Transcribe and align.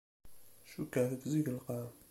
Cukkeɣ 0.71 1.05
tebzeg 1.09 1.45
lqaɛa. 1.57 1.89